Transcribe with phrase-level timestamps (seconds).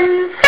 [0.00, 0.47] one.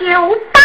[0.00, 0.59] 牛大